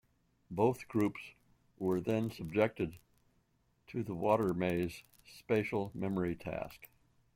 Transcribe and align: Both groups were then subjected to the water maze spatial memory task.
Both 0.49 0.87
groups 0.87 1.21
were 1.77 2.01
then 2.01 2.31
subjected 2.31 2.97
to 3.89 4.01
the 4.01 4.15
water 4.15 4.51
maze 4.51 5.03
spatial 5.25 5.91
memory 5.93 6.35
task. 6.35 6.89